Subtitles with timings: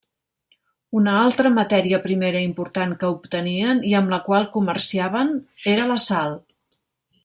[0.99, 5.35] Una altra matèria primera important que obtenien i amb la qual comerciaven
[5.77, 6.39] era la sal.